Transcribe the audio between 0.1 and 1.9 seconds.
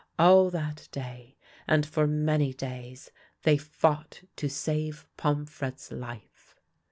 All that day, and